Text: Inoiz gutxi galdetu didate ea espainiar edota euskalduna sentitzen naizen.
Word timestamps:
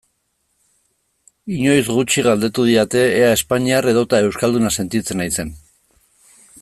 Inoiz 1.55 1.83
gutxi 1.97 2.23
galdetu 2.27 2.65
didate 2.69 3.03
ea 3.19 3.27
espainiar 3.37 3.89
edota 3.93 4.23
euskalduna 4.29 4.73
sentitzen 4.79 5.23
naizen. 5.25 5.53